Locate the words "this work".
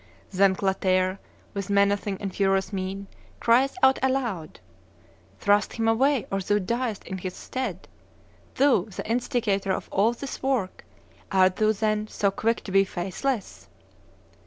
10.13-10.85